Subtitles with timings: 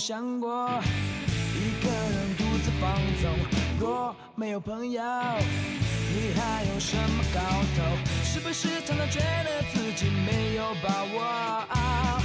[0.00, 0.80] 想过
[1.54, 3.30] 一个人独自放纵，
[3.78, 7.40] 若没有朋友，你还有什么搞
[7.76, 7.84] 头？
[8.24, 12.18] 是不是常常觉得自己没有把握？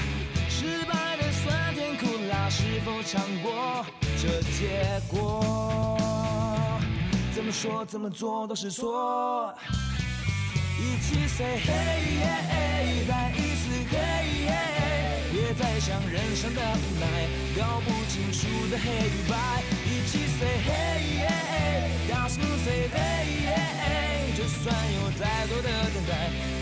[0.48, 3.86] 失败的酸甜苦辣，是否尝过
[4.22, 6.00] 这结果？
[7.36, 9.54] 怎么说怎么做都是错。
[10.80, 13.06] 一起 say hey yeah，hey
[15.56, 15.62] yeah。
[15.62, 17.06] 别再想人生的无奈，
[17.58, 21.30] 搞不清楚的黑与白，一起 say hey
[22.10, 26.12] 大声 say hey，就算有再多的等待，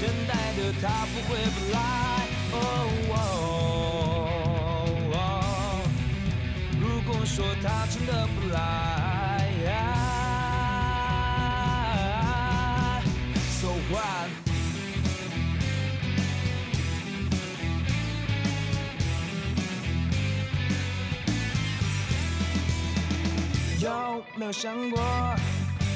[0.01, 1.77] 等待的他不会不来。
[2.55, 2.61] Oh,
[3.09, 3.19] oh,
[3.89, 5.81] oh, oh,
[6.79, 8.92] 如果说他真的不来
[23.83, 25.01] 有没有想过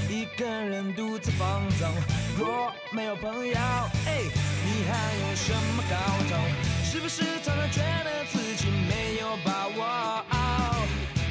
[0.09, 1.89] 一个人独自放纵？
[2.37, 4.23] 若没有朋友，哎，
[4.65, 5.95] 你还有什么搞
[6.29, 6.35] 头？
[6.83, 9.85] 是不是常常觉得自己没有把握？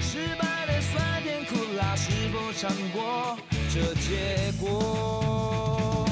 [0.00, 3.38] 失败的酸甜苦辣，是否尝过
[3.74, 6.08] 这结果？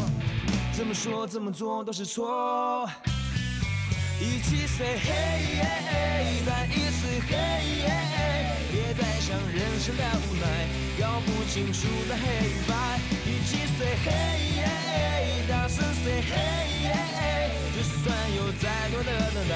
[0.72, 2.86] 怎么说怎么做都是错。
[4.20, 7.80] 一起 say hey 再一次 hey
[8.70, 9.13] 别再
[9.52, 10.44] 人生的无奈，
[11.00, 12.72] 搞不清楚的黑与白。
[13.26, 14.08] 一起 say hey
[15.48, 16.32] 大声 say hey
[17.74, 18.04] 就算
[18.36, 19.52] 有再多的等待，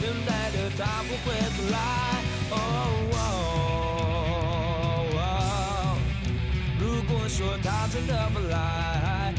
[0.00, 1.26] 等待的他不会
[1.70, 1.76] 来。
[2.50, 2.58] Oh,
[6.78, 9.32] 如果说他真的不来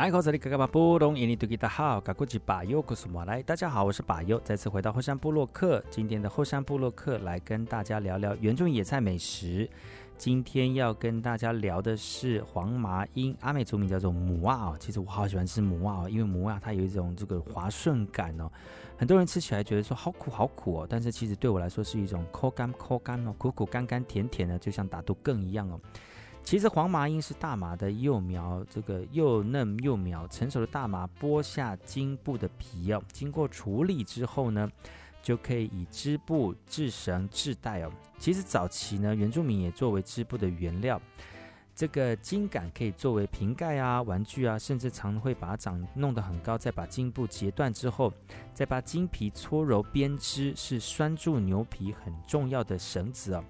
[0.00, 5.84] 来，口这里嘎嘎巴布隆，印尼多吉达好，嘎古吉巴尤古苏马来，大家好，我是巴尤，再次回到后山部落客。
[5.90, 9.68] 今天的后山部落客来跟大家聊聊原住民野菜美食。
[10.16, 14.76] 今天要跟大家聊的是黄麻鹰，阿美族名叫做母蛙哦。
[14.80, 18.50] 其实我好喜欢吃母蛙哦，因为母蛙它有一种这个滑顺感哦。
[18.96, 25.78] 很多人吃起来觉得说好苦好苦哦，但是其实对我来说是一种口干口干哦，苦苦甘甘甜甜的，就像打毒更一样哦。
[26.42, 34.68] 其实黄麻鹰是大麻的幼苗，这个幼嫩幼苗成熟的大麻剥下茎部的皮哦，经过处理之后呢，
[35.22, 37.92] 就可以以织布、制绳、制带哦。
[38.18, 41.00] 其实早期呢，原住民也作为织布的原料，
[41.72, 48.12] 这个茎杆可以作为瓶盖啊、玩具啊，甚至常会把它长弄得很高，再把茎部截断之后，
[48.52, 53.44] 再把茎皮搓揉编织，是拴住牛皮很重要的绳子哦。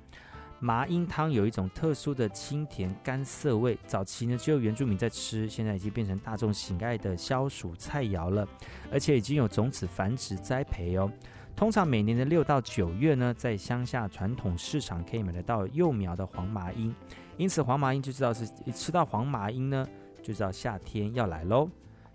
[0.62, 8.46] 麻鹰汤有一种特殊的清甜甘涩味，早期呢只有原住民在吃，现在已经变成大众喜爱的消暑菜肴了，
[8.92, 11.10] 而且已经有种子繁殖栽培哦。
[11.56, 16.94] 通常每年的六到九月呢，在乡下传统市场可以买得到幼苗的黄麻鹰，
[17.38, 19.88] 因此黄麻鹰就知道是吃到黄麻鹰呢，
[20.22, 21.70] 就知道夏天要来喽。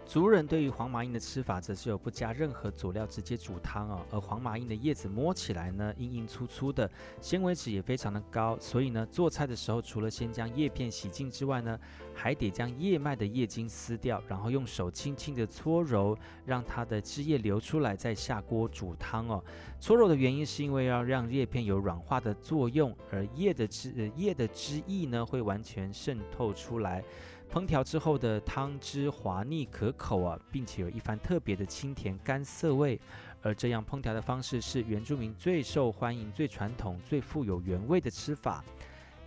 [0.05, 4.05] 族人对于黄麻鹰的吃法，则是有不加任何佐料直接煮汤哦。
[4.11, 11.77] 而黄麻鹰的叶子摸起来呢，硬硬粗粗的，纤维质也非常的高，所以呢，做菜的时候除了先将叶片洗净之外呢，
[12.13, 16.15] 还得将叶脉的叶茎撕掉，然后用手轻轻的搓揉，
[16.45, 19.43] 让它的汁液流出来，再下锅煮汤哦。
[19.79, 27.03] 搓揉的原因是因为要让叶片有软化的作用，而叶的汁呃叶的汁液呢，会完全渗透出来。
[27.51, 32.99] 烹调之后的汤汁滑腻可口啊，并且有一番特别的清甜干涩味。
[33.41, 38.63] 而这样烹调的方式是原住民最受欢迎、最传统、最富有原味的吃法。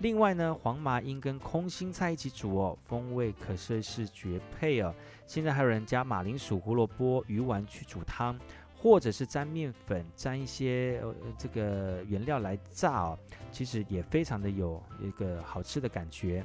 [0.01, 4.95] 另外呢，黄麻鹰跟空心菜一起煮哦，风味可说是绝配哦。
[5.27, 8.39] 现在还有人加马铃薯、胡萝卜、鱼丸去煮汤，
[8.77, 13.19] 或者是沾面粉、沾一些呃这个原料来炸哦，
[13.51, 16.45] 其实也非常的有一个好吃的感觉。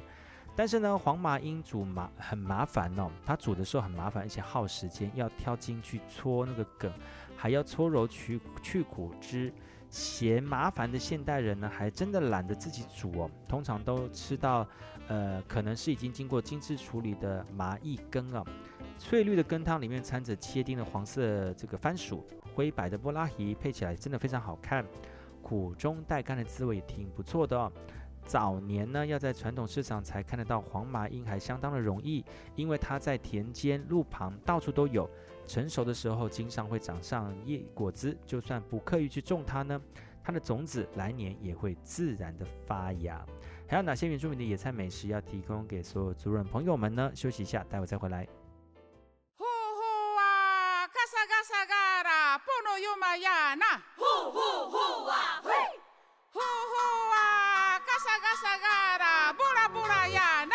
[0.56, 6.92] 但是呢，黄麻鹰煮麻很麻烦哦，它煮的时候很麻烦，而且耗时间，要挑筋去搓那个梗，
[7.36, 9.52] 还要搓揉去去骨汁，
[9.90, 14.64] 嫌麻烦的现代人呢，还真的懒得自己煮哦，通常都吃到，
[15.08, 18.44] 呃，可能是已经经过精致处理的麻薏羹啊，
[18.96, 22.24] 翠绿的羹汤里面掺着切丁的黄色这个番薯，
[22.54, 24.86] 灰白的布拉提，配起来真的非常好看，
[25.42, 27.72] 苦中带甘的滋味也挺不错的哦。
[28.26, 32.24] 早年呢，要在传统市场才看得到黄麻鹰，还相当的容易，
[32.56, 35.08] 因为它在田间、路旁到处都有。
[35.46, 39.80] 成熟的时候，经常会长上叶果子，就算不刻意去种它呢，
[40.22, 43.24] 它的种子来年也会自然的发芽。
[43.68, 47.12] 还有哪些原住民的野菜美食要提供给所有族人朋友们呢？
[47.14, 48.26] 休息一下，待会再回来。
[49.36, 55.50] 呼呼啊，嘎萨嘎萨嘎啦，布诺尤玛亚那，呼呼呼啊，嘿，
[56.30, 57.33] 呼呼啊。
[58.04, 60.53] 嘎嘎沙嘎啦，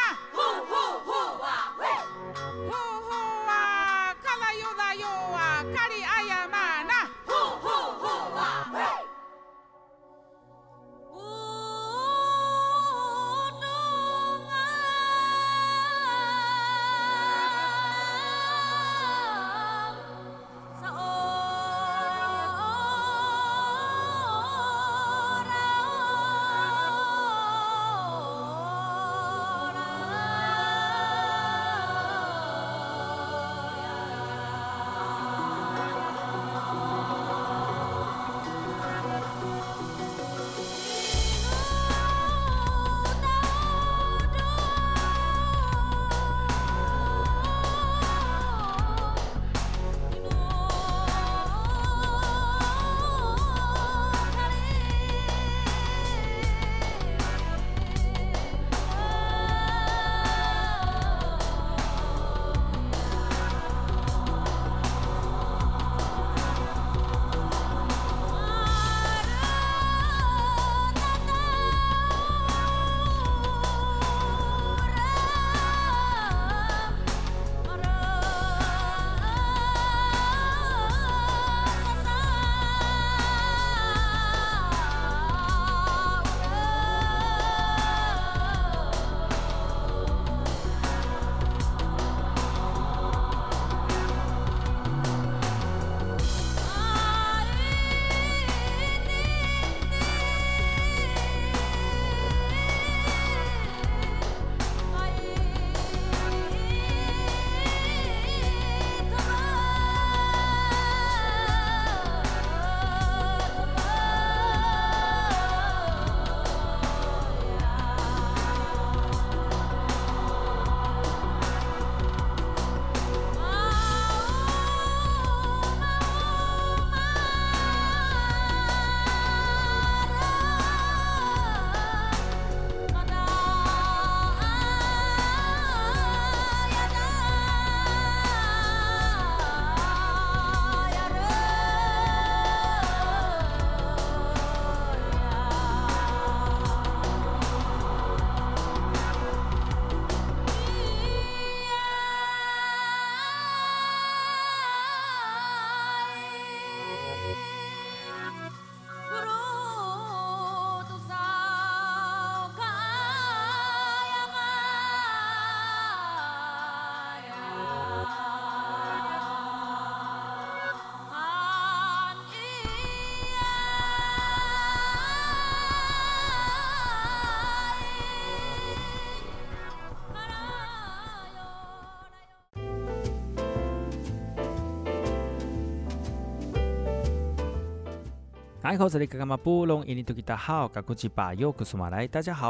[188.69, 188.85] 大家好，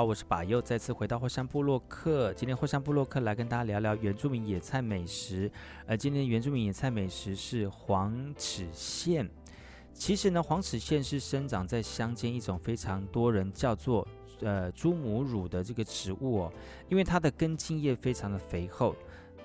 [0.04, 2.34] 我是巴尤，再次回到霍山布洛克。
[2.34, 5.50] 今天霍山布洛克来跟大家聊聊原住民野菜美食。
[5.88, 9.30] 而今天原住民野菜美食是黄齿苋。
[9.94, 14.06] 其实呢，黄齿苋是生长在乡间一种非常多人叫做
[14.42, 16.52] 呃猪母乳的这个植物哦，
[16.90, 18.94] 因为它的根茎叶非常的肥厚。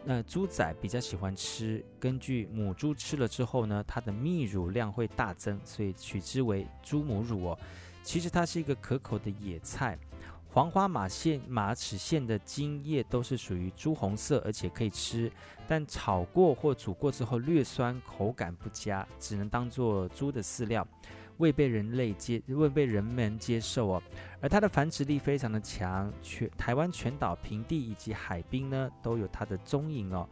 [0.06, 7.58] 那猪仔比较喜欢吃，根据母猪吃了之后呢，它的泌乳量会大增，所以取之为猪母乳哦。
[8.02, 9.98] 其实它是一个可口的野菜。
[10.46, 15.32] 黄花马线马齿苋的茎叶都是属于朱红色，而且可以吃，
[15.66, 20.86] 但炒过或煮过之后略酸，口感不佳，只能当做猪的饲料。
[21.38, 24.02] 未被人类接，未被人们接受哦。
[24.40, 30.28] 而它的繁殖力非常的强，全台湾全岛平地以及海滨呢都有它的踪影哦。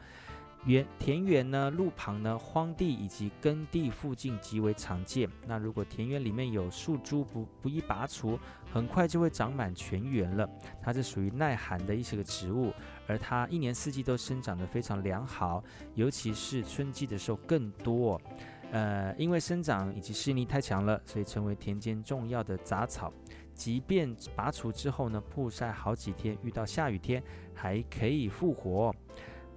[0.65, 5.29] 园田园呢、路旁呢、荒地以及耕地附近极为常见。
[5.45, 8.39] 那如果田园里面有树株不不易拔除，
[8.73, 10.49] 很快就会长满全园了。
[10.81, 12.73] 它是属于耐寒的一些个植物，
[13.09, 15.65] 而它一年四季都生长得非常良好，
[15.97, 18.21] 尤其是春季的时候更多。
[18.73, 23.13] 呃，因为生长以及适应力太强了，所以成为田间重要的杂草。
[23.55, 27.23] 即便拔除之后呢，曝晒好几天，遇到下雨天
[27.55, 28.91] 还可以复活。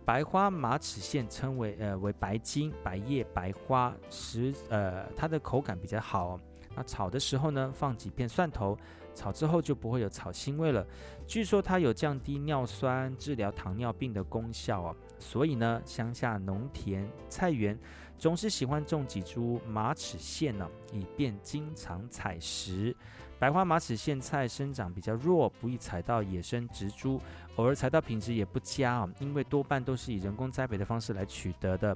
[0.03, 6.37] 白花马齿苋称为呃为白茎、白叶、白花，食呃它的口感比较好。
[6.75, 8.77] 那炒的时候呢，放几片蒜头，
[9.13, 10.85] 炒之后就不会有草腥味了。
[11.25, 14.95] 据说它有降低尿酸、治疗糖尿病的功效哦。
[15.17, 17.79] 所以呢，乡下农田菜园。
[18.17, 22.95] 总是喜欢种几株马齿苋呢，以便经常采食。
[23.37, 27.21] 白花马齿苋菜生长比较弱，不易采到野生植株，
[27.57, 31.95] 偶尔采到品质也不佳哦，因为多半都是以人工栽培的方式来取得的。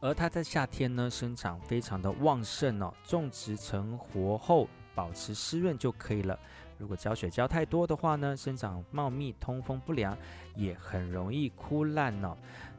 [0.00, 6.38] 而它在夏天呢，生长非常的旺盛哦，种植成活后保持湿润就可以了。
[6.78, 10.14] 如果浇水浇太多的话呢，生长茂密，通风不良，
[10.54, 12.36] 也很容易枯烂哦。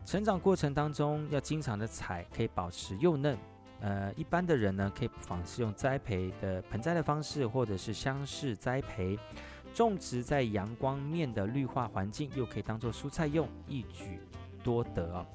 [0.07, 3.37] 成长过程当中要经常的采，可以保持幼嫩。
[3.81, 9.19] 呃，一般的人呢，可以不妨是用栽培的盆栽的方式，或者是箱式栽培，
[9.73, 14.21] 种植在阳光面的绿化环境，又可以当做蔬菜用，一举
[14.63, 15.25] 多得。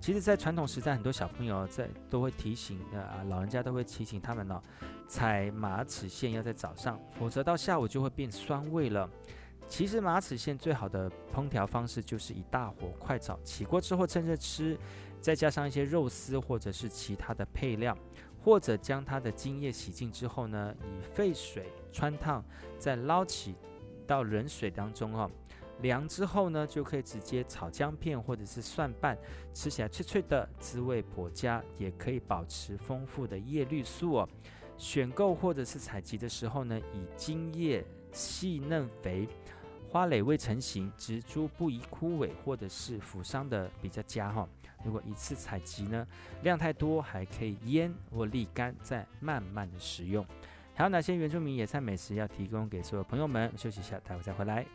[0.00, 4.62] 其实，在传统时代，很多小朋友在都会提醒，呃，老人家都会提醒他们哦，
[5.08, 9.10] 采马齿苋要在早上，否则到下午就会变酸味了。
[9.68, 14.78] 其实马齿苋最好的烹调方式就是以大火快炒，起锅之后趁热吃，
[15.20, 17.96] 再加上一些肉丝或者是其他的配料，
[18.42, 22.44] 或者将它的茎叶洗净之后呢，以沸水汆烫，
[22.78, 23.56] 再捞起
[24.06, 25.28] 到冷水当中哦，
[25.80, 29.18] 凉之后呢，就可以直接炒姜片或者是蒜瓣，
[29.52, 34.28] 吃起来脆脆的，滋味颇佳，也可以保持丰富的叶绿素哦。
[34.78, 39.26] 选购或者是采集的时候呢，以茎叶细嫩肥。
[39.96, 44.46] 花蕾未成型，植株不宜枯萎或者是腐伤的比较佳哈。
[44.84, 46.06] 如果一次采集呢，
[46.42, 50.22] 量太多，还可以腌或沥干，再慢慢的食用。
[50.74, 53.50] 还有哪些原住民野菜美食要提供给所有朋友们？
[53.56, 54.66] 休息一下，待会再回来。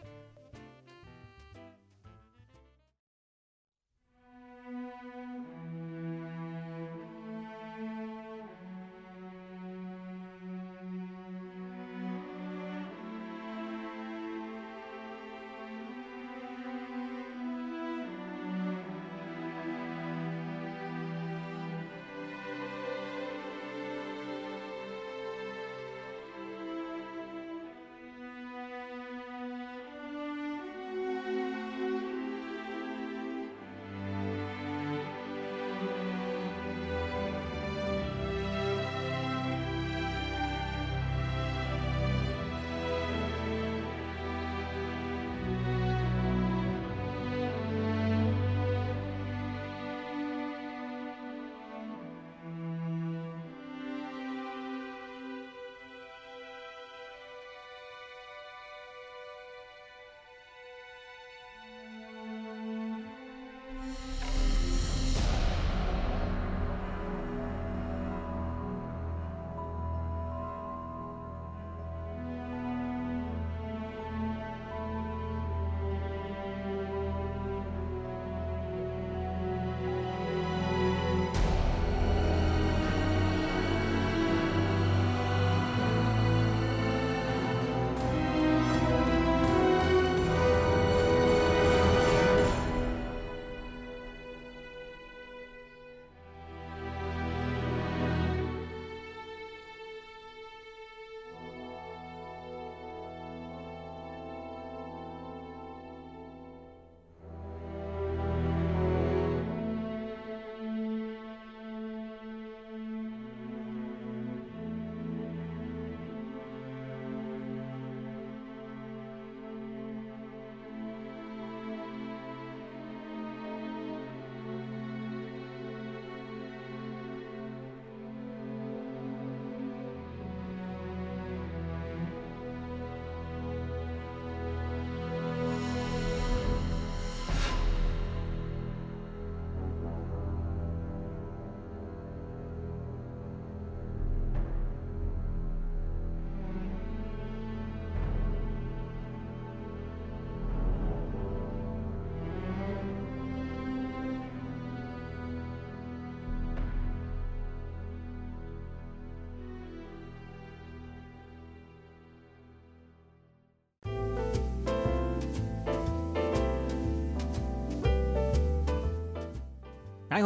[170.12, 170.24] 大家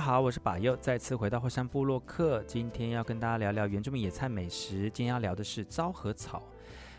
[0.00, 4.88] 好，我是巴尤，再次回到火山部落客，今天要跟大家聊聊原住民野菜美食。
[4.90, 6.40] 今天要聊的是昭和草。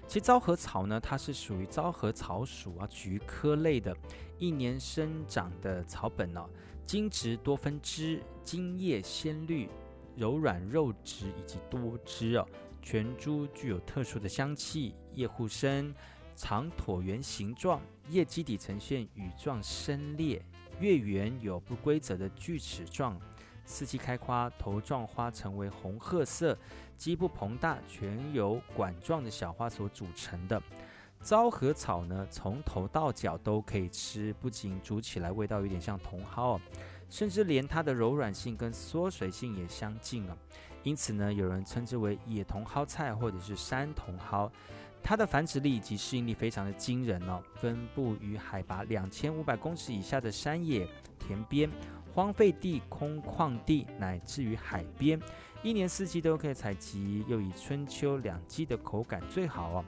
[0.05, 3.95] 其实昭和草呢，它是属于昭和草属啊菊科类的，
[4.37, 6.45] 一年生长的草本哦，
[6.85, 9.69] 茎直多分枝，茎叶鲜绿，
[10.17, 12.45] 柔软肉质以及多汁哦，
[12.81, 15.95] 全株具有特殊的香气，叶互生。
[16.37, 20.39] 长椭圆形状，叶基底呈现羽状深裂，
[20.79, 23.19] 月圆有不规则的锯齿状，
[23.65, 26.55] 四季开花，头状花呈为红褐色，
[26.95, 30.61] 基部膨大，全由管状的小花所组成的。
[31.23, 36.61] 昭和草呢，从头到脚都可以吃，不仅煮起来味道有点像茼蒿哦，
[37.09, 40.37] 甚至连它的柔软性跟缩水性也相近啊，
[40.83, 44.51] 因此呢，有人称之为野茼蒿菜或者是山茼蒿。
[45.07, 50.85] 它的繁殖力以及适应力非常的惊人哦，分布于海拔两千五百公尺以下的山野、
[51.17, 51.69] 田边、
[52.13, 55.17] 荒废地、空旷地，乃至于海边，
[55.63, 59.85] 一年四季都可以采集，又以春秋两季的口感最好哦。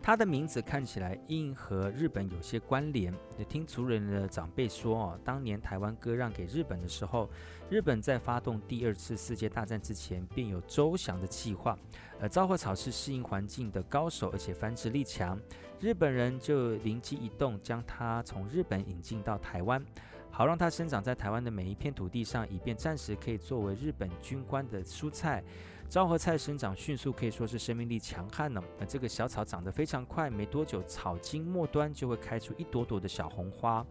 [0.00, 3.12] 它的名字看起来应和日本有些关联。
[3.36, 7.28] 也听族人的长辈说哦，当年台湾割让给日本的时候，
[7.68, 11.78] 日本在发动第二次世界大战之前便有周详的计划。
[12.20, 15.38] 而昭和草是适应环境的高手，而且繁殖力强，
[15.78, 19.84] 日本人就灵机一动，将它从日本引进到台湾，
[20.30, 25.44] 好让它生长在台湾的每一片土地上，以便暂时可以作为日本军官的蔬菜。
[25.88, 28.62] 昭和菜生长迅速，可以说是生命力强悍呢。
[28.78, 33.84] 那这个小草长得非常快，没多久草茎末端就会开出一朵朵的小红花。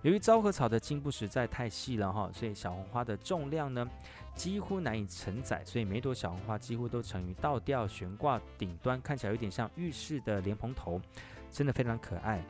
[0.00, 3.86] 由于昭和草的茎部实在太细了哈，所以小红花的重量呢
[4.34, 10.98] 几乎难以承载，所以每朵小红花几乎都呈于倒吊悬挂顶端，看起来有点像浴室的莲蓬头，
[11.50, 12.42] 真的非常可爱。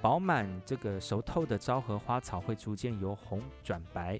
[0.00, 4.18] 饱满这个熟透的昭和花草会逐渐由红转白。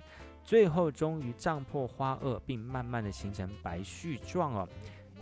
[0.48, 4.66] 最后终于胀破花萼，并慢慢的形成白絮状哦。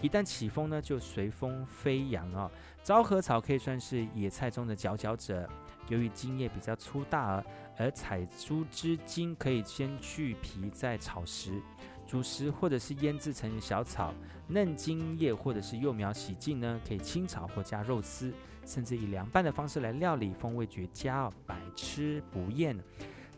[0.00, 2.48] 一旦起风呢，就随风飞扬哦。
[2.84, 5.48] 昭和草可以算是野菜中的佼佼者。
[5.88, 7.42] 由于茎叶比较粗大，
[7.76, 11.60] 而采株之茎可以先去皮再炒食、
[12.06, 14.14] 煮食或者是腌制成小草。
[14.46, 18.32] 嫩茎叶或者是幼苗洗净呢，可以清炒或加肉丝，
[18.64, 22.78] 甚至以凉拌的方式来料理，风味绝佳哦，百吃不厌。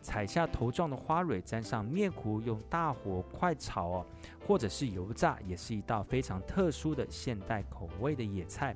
[0.01, 4.05] 采下头状的花蕊，沾上面糊，用大火快炒哦，
[4.45, 8.75] 或者是油炸，也是一道非常特殊的现代口味的野菜。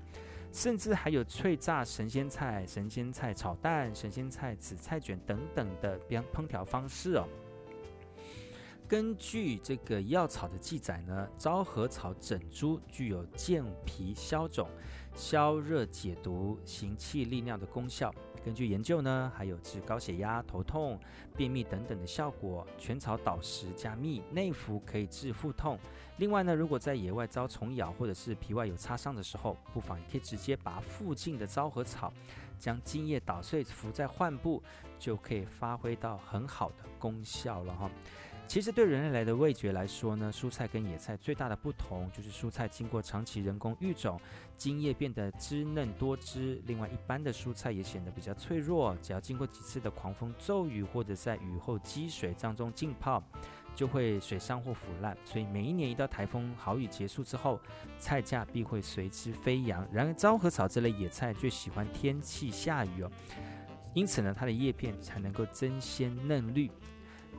[0.51, 7.27] 甚至还有脆炸神仙菜、神仙菜炒蛋、神仙菜紫菜卷等等的烹烹调方式哦。
[8.87, 14.69] 根据这个药草的记载呢，昭和草整株具有健脾消肿、
[15.15, 18.13] 消热解毒、行气利尿的功效。
[18.43, 20.99] 根据研究呢，还有治高血压、头痛、
[21.35, 22.67] 便秘等等的效果。
[22.77, 25.79] 全草捣实加蜜内服可以治腹痛。
[26.17, 32.13] 另外呢，如果在野外遭虫咬或者是皮外有擦伤的时候，不妨也可以直接把附近的昭和草，
[32.59, 34.61] 将茎叶捣碎敷在患部，
[34.99, 37.89] 就可以发挥到很好的功效了哈。
[38.53, 44.21] 其实对人类来的味觉来说呢，蔬菜跟野菜最大的不同就是蔬菜经过长期人工育种，
[44.59, 46.61] 茎叶变得滋嫩多汁。
[46.67, 53.23] 另外，一般的蔬菜也显得比较脆弱，只要经过几次的狂风骤雨或者在雨后积水当中浸泡，
[53.75, 55.17] 就会水伤或腐烂。
[55.25, 57.59] 所以每一年一到台风豪雨结束之后，
[57.97, 59.83] 菜价必会随之飞扬。
[59.91, 63.11] 然而，昭和草这类野菜最喜欢天气下雨哦，
[63.95, 66.69] 因此呢，它的叶片才能够增鲜嫩绿。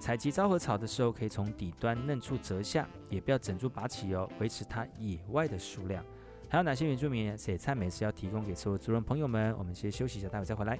[0.04, 6.04] 采集昭和草的时候，可以从底端嫩处折下，也不要整株拔起哦，维持它野外的数量。
[6.46, 9.56] 还有哪些原住民野菜美食要提供给所有族人朋友们？
[9.56, 10.78] 我们先休息一下，待会再回来。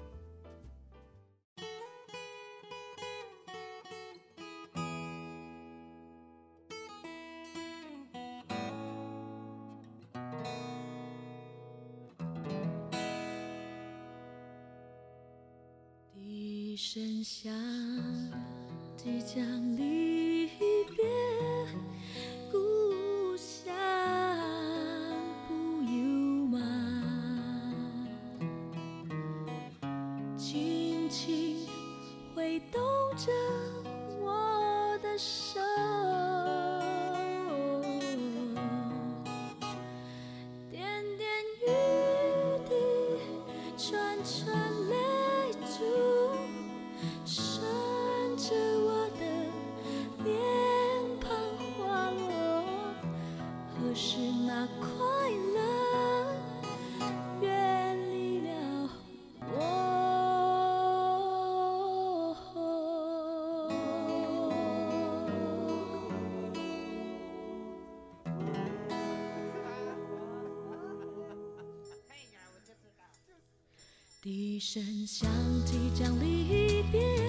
[74.66, 75.30] 声响
[75.66, 77.23] 即将离别，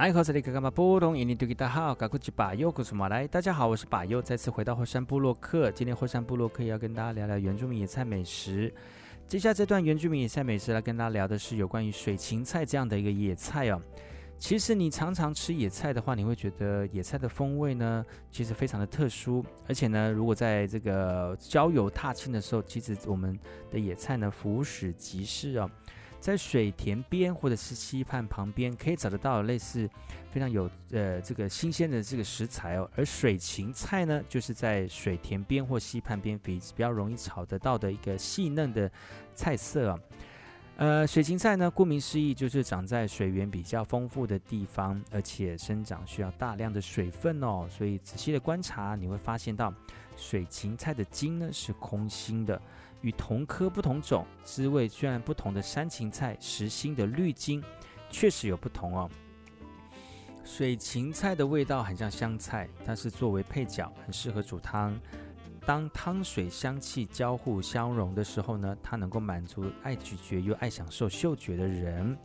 [0.00, 5.70] 爱好这里，格格玛波东，印尼多吉达好，嘎库吉巴尤库苏马来，大家好，我是巴尤，再次回到后山部落克。
[5.70, 8.72] 今天后山部落克要跟大家聊聊原住民野菜美食。
[9.28, 13.82] 接下来这段原住民野菜美食来跟大家聊的是有关于水芹菜这样的一个野菜哦。
[14.38, 19.44] 其实你常常吃野菜的话，你会觉得野菜的风味呢，其实非常的特殊。
[19.68, 23.38] 而且呢，如果在这个郊游踏青的时候，其实我们
[23.70, 25.70] 的野菜呢，俯拾即是哦，
[26.20, 29.88] 在水田边或者是溪畔旁边，可以找得到类似
[30.30, 32.88] 非常有呃这个新鲜的这个食材哦。
[32.94, 38.90] 而水芹菜呢，就是在水田边或溪畔边比比较容易炒得到的一个细嫩的
[39.34, 39.98] 菜色啊。
[40.76, 47.66] 呃，水芹菜呢，顾名思义就是长在水源比较丰富的地方，而且生长需要大量的水分哦。
[47.70, 49.72] 所以仔细的观察，你会发现到
[50.16, 52.58] 水芹菜的茎呢是空心的，
[53.02, 57.62] 与同科不同种、滋味虽然不同的山芹菜实心的绿茎
[58.10, 59.10] 确实有不同哦。
[60.44, 64.98] 水芹菜的味道很像香菜，它是作为配角，很适合煮汤。
[65.66, 72.16] 当汤水香气交互相融的时候呢，它能够满足爱咀嚼又爱享受嗅觉的人。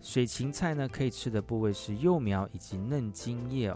[0.00, 3.74] 水芹菜呢，可以吃的部位是幼苗以及嫩茎叶。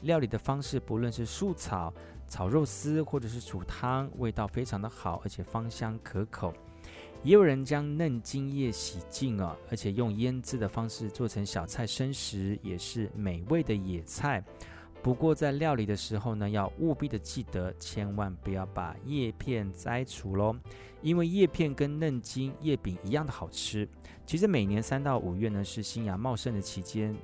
[0.00, 1.92] 料理的方式不论是素炒、
[2.34, 6.52] 炒肉丝或者是煮汤，味道非常的好，而且芳香可口。
[7.22, 14.42] 也有人将嫩茎叶洗净哦，而且用腌制的方式做成小菜生食，也是美味的野菜。
[15.00, 20.56] 不过在料理的时候呢，要务必的记得，千万不要把叶片摘除喽，
[21.02, 23.88] 因为叶片跟嫩茎叶柄一样的好吃。
[24.26, 27.14] 其实每年三到五月呢是新芽茂盛的期间，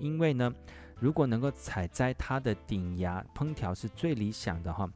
[0.00, 0.52] 因为呢，
[0.98, 4.90] 如果能够采摘它的顶芽烹调是最理想的哈，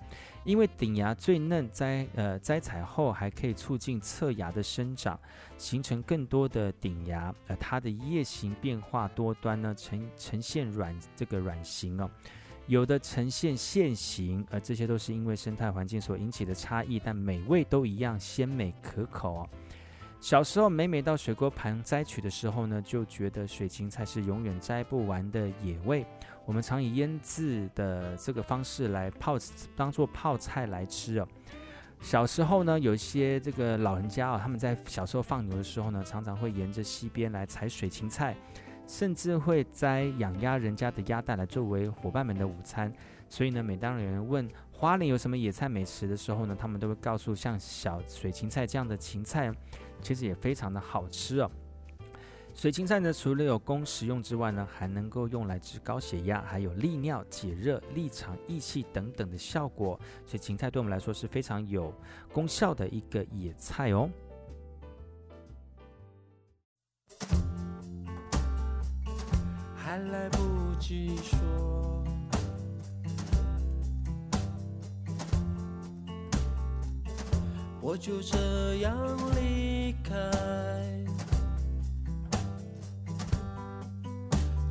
[0.45, 5.19] 因为顶芽最嫩，摘呃摘采后还可以促进侧芽的生长，
[5.59, 12.11] 形成更多的顶芽，而它的叶形变化多端呢，呈呈现软这个软形哦，
[12.67, 19.49] 有的呈现线形，而这些都是因为生态环境所引起的差异，但美味都一样鲜美可口哦。
[20.21, 26.05] 小时候每每到水沟旁摘取的时候呢，就觉得水芹菜是永远摘不完的野味。
[26.45, 29.39] 我们常以腌制的这个方式来泡，
[29.75, 31.27] 当做泡菜来吃哦。
[32.03, 38.37] 小时候呢，有一些这个老人家啊，他们在小时候放牛的时候呢，常常会沿着溪边来采水芹菜，
[38.87, 42.93] 甚至会摘养鸭人家的鸭蛋来作为伙伴们的午餐。
[43.31, 49.51] 所以呢，每当有人问花莲有什么野菜美食的时候呢，他们都会告诉像小水芹菜这样的芹菜。
[50.03, 51.51] 其实也非常的好吃哦。
[52.53, 59.99] 水芹菜呢，除了有供食用之外呢，还能够用来治高血压，还有利尿、解热、利肠、益气等等的效果。
[60.27, 61.95] 所以芹菜对我们来说是非常有
[62.33, 64.11] 功效的一个野菜哦。
[69.77, 72.00] 还来不及说，
[77.83, 78.95] 我就这样
[79.35, 80.14] 离开。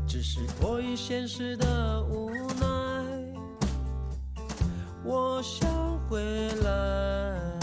[0.07, 2.65] 只是迫于现实的无奈，
[5.03, 5.67] 我想
[6.07, 7.59] 回来，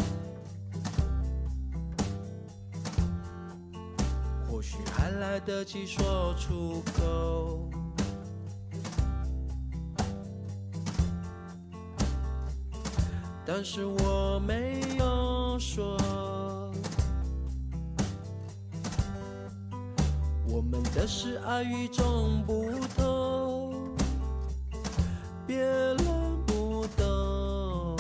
[4.49, 7.71] 或许还来得及说出口，
[13.45, 15.26] 但是我没有
[15.59, 15.97] 说。
[20.49, 23.75] 我们的是爱与众不同，
[25.47, 25.97] 别人
[26.47, 27.97] 不懂，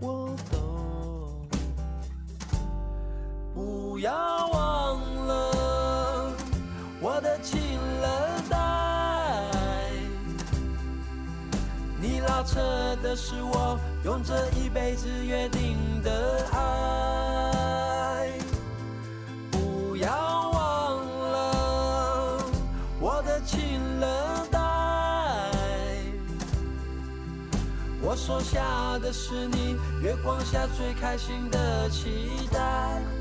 [0.00, 1.48] 我懂。
[3.54, 4.12] 不要
[4.48, 6.32] 忘了
[7.00, 7.60] 我的情
[8.00, 8.58] 人带，
[12.00, 12.60] 你拉扯
[13.02, 18.32] 的是我用这一辈子约定的爱。
[19.50, 22.42] 不要忘了
[22.98, 24.58] 我的情冷带，
[28.00, 33.19] 我所下的是你月光下最开心的期待。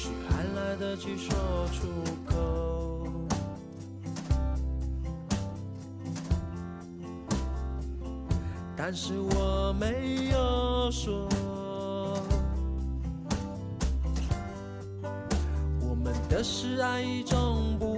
[0.00, 1.34] 许还来得及说
[1.72, 1.88] 出
[2.24, 3.02] 口，
[8.76, 11.28] 但是我没有说。
[15.80, 17.97] 我们的是爱与众不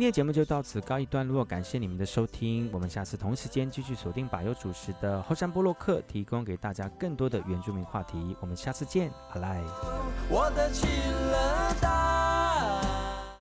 [0.00, 9.62] 今天节目就到此告一段落，感谢你们的收听，我们下次同时间继续锁定把优主持的后山波洛克，提供给大家更多的原住民话题，我们下次见，阿赖。
[10.30, 10.70] 我的